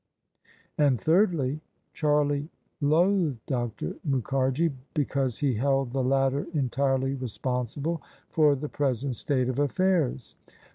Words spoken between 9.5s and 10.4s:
affairs.